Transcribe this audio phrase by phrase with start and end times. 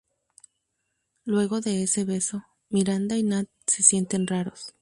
[1.25, 4.73] Luego de ese beso, Miranda y Nat se sienten raros.